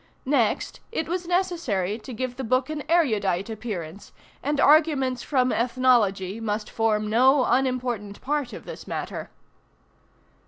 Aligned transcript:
Next, 0.25 0.79
it 0.91 1.07
was 1.07 1.27
necessary 1.27 1.99
to 1.99 2.11
give 2.11 2.35
the 2.35 2.43
book 2.43 2.71
an 2.71 2.81
erudite 2.89 3.51
appearance, 3.51 4.11
and 4.41 4.59
arguments 4.59 5.21
from 5.21 5.51
ethnology 5.53 6.39
must 6.39 6.71
form 6.71 7.07
no 7.07 7.45
unimportant 7.45 8.19
part 8.19 8.51
of 8.51 8.65
this 8.65 8.87
matter. 8.87 9.29